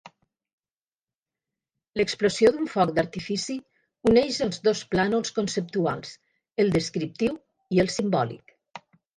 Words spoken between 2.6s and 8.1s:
foc d'artifici uneix els dos plànols conceptuals, el descriptiu i el